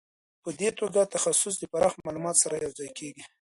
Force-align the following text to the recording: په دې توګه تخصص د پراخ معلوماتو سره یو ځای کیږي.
په 0.43 0.49
دې 0.59 0.69
توګه 0.79 1.01
تخصص 1.15 1.55
د 1.59 1.63
پراخ 1.71 1.93
معلوماتو 2.05 2.41
سره 2.43 2.55
یو 2.63 2.71
ځای 2.79 2.89
کیږي. 2.97 3.23